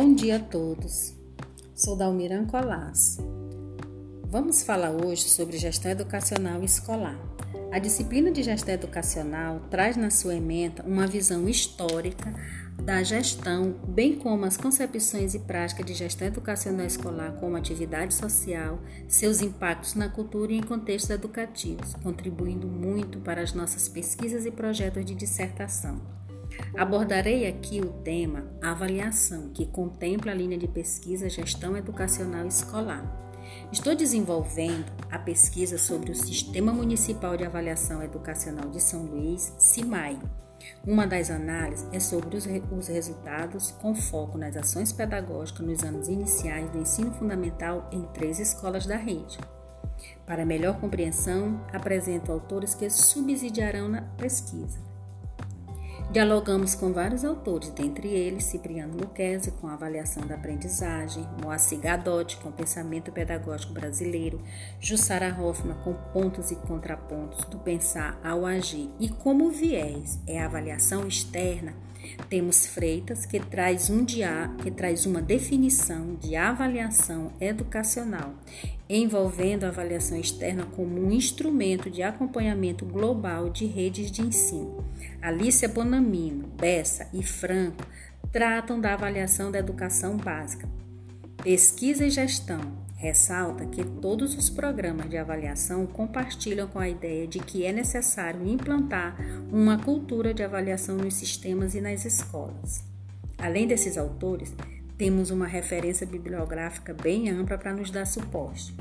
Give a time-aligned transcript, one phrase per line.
[0.00, 1.14] Bom dia a todos.
[1.74, 3.18] Sou Dalmiran Colás.
[4.24, 7.20] Vamos falar hoje sobre gestão educacional escolar.
[7.70, 12.32] A disciplina de gestão educacional traz na sua ementa uma visão histórica
[12.82, 18.80] da gestão, bem como as concepções e práticas de gestão educacional escolar como atividade social,
[19.06, 24.50] seus impactos na cultura e em contextos educativos, contribuindo muito para as nossas pesquisas e
[24.50, 26.19] projetos de dissertação.
[26.76, 33.04] Abordarei aqui o tema avaliação, que contempla a linha de pesquisa Gestão Educacional Escolar.
[33.72, 40.18] Estou desenvolvendo a pesquisa sobre o Sistema Municipal de Avaliação Educacional de São Luís, CIMAI.
[40.86, 46.08] Uma das análises é sobre os, os resultados com foco nas ações pedagógicas nos anos
[46.08, 49.38] iniciais do ensino fundamental em três escolas da rede.
[50.26, 54.89] Para melhor compreensão, apresento autores que subsidiarão na pesquisa.
[56.10, 62.50] Dialogamos com vários autores, dentre eles Cipriano Luquezzi, com avaliação da aprendizagem, Moacir Gadotti, com
[62.50, 64.42] pensamento pedagógico brasileiro,
[64.80, 70.46] Jussara Hoffman, com pontos e contrapontos do pensar ao agir, e como viés é a
[70.46, 71.74] avaliação externa,
[72.28, 78.34] temos Freitas, que traz, um dia, que traz uma definição de avaliação educacional,
[78.96, 84.84] envolvendo a avaliação externa como um instrumento de acompanhamento global de redes de ensino.
[85.22, 87.86] Alicia Bonamino, Bessa e Franco
[88.32, 90.68] tratam da avaliação da educação básica.
[91.42, 97.38] Pesquisa e gestão ressalta que todos os programas de avaliação compartilham com a ideia de
[97.38, 99.16] que é necessário implantar
[99.50, 102.84] uma cultura de avaliação nos sistemas e nas escolas.
[103.38, 104.52] Além desses autores,
[105.00, 108.76] temos uma referência bibliográfica bem ampla para nos dar suporte.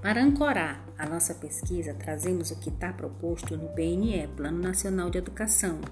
[0.00, 5.18] Para ancorar a nossa pesquisa, trazemos o que está proposto no PNE, Plano Nacional de
[5.18, 5.82] Educação,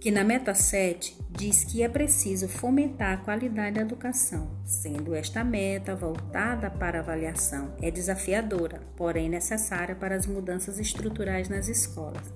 [0.00, 5.44] que na meta 7 diz que é preciso fomentar a qualidade da educação, sendo esta
[5.44, 12.32] meta voltada para avaliação é desafiadora, porém necessária para as mudanças estruturais nas escolas.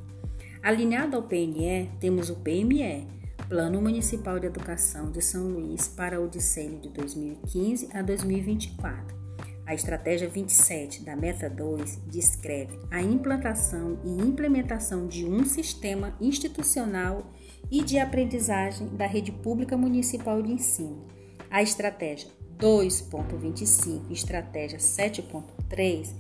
[0.63, 3.20] Alinhado ao PNE, temos o PME,
[3.51, 9.19] Plano Municipal de Educação de São Luís para o decênio de 2015 a 2024.
[9.67, 17.29] A estratégia 27 da Meta 2 descreve a implantação e implementação de um sistema institucional
[17.69, 21.09] e de aprendizagem da rede pública municipal de ensino.
[21.51, 26.15] A estratégia 2.25 estratégia 7.3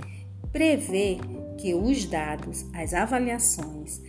[0.51, 1.19] prevê
[1.61, 4.01] que os dados, as avaliações,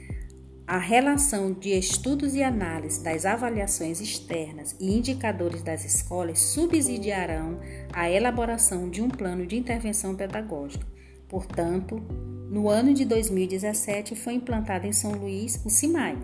[0.67, 7.59] a relação de estudos e análise das avaliações externas e indicadores das escolas subsidiarão
[7.91, 10.85] a elaboração de um plano de intervenção pedagógica.
[11.27, 12.01] Portanto,
[12.49, 16.17] no ano de 2017 foi implantado em São Luís o CIMAI.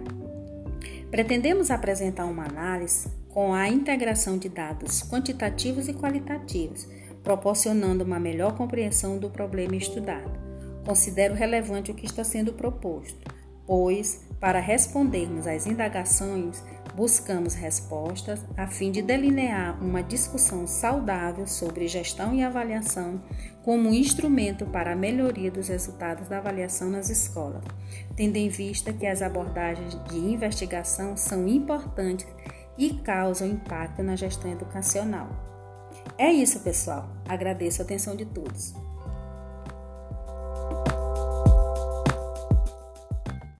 [1.09, 6.87] Pretendemos apresentar uma análise com a integração de dados quantitativos e qualitativos,
[7.23, 10.37] proporcionando uma melhor compreensão do problema estudado.
[10.85, 13.37] Considero relevante o que está sendo proposto
[13.67, 16.63] pois, para respondermos às indagações,
[16.95, 23.21] buscamos respostas a fim de delinear uma discussão saudável sobre gestão e avaliação
[23.63, 27.63] como um instrumento para a melhoria dos resultados da avaliação nas escolas,
[28.15, 32.27] tendo em vista que as abordagens de investigação são importantes
[32.77, 35.29] e causam impacto na gestão educacional.
[36.17, 37.09] É isso, pessoal.
[37.27, 38.73] Agradeço a atenção de todos.